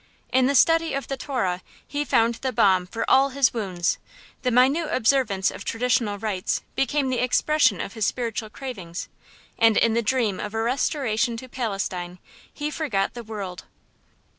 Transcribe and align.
In 0.33 0.47
the 0.47 0.55
study 0.55 0.95
of 0.95 1.07
the 1.09 1.15
Torah 1.15 1.61
he 1.87 2.03
found 2.03 2.33
the 2.41 2.51
balm 2.51 2.87
for 2.87 3.07
all 3.07 3.29
his 3.29 3.53
wounds; 3.53 3.99
the 4.41 4.49
minute 4.49 4.89
observance 4.91 5.51
of 5.51 5.63
traditional 5.63 6.17
rites 6.17 6.63
became 6.73 7.09
the 7.11 7.19
expression 7.19 7.79
of 7.79 7.93
his 7.93 8.07
spiritual 8.07 8.49
cravings; 8.49 9.09
and 9.59 9.77
in 9.77 9.93
the 9.93 10.01
dream 10.01 10.39
of 10.39 10.55
a 10.55 10.61
restoration 10.63 11.37
to 11.37 11.47
Palestine 11.47 12.17
he 12.51 12.71
forgot 12.71 13.13
the 13.13 13.21
world. 13.23 13.65